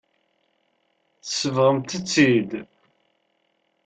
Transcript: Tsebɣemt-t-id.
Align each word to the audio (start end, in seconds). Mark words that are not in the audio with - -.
Tsebɣemt-t-id. 1.23 2.51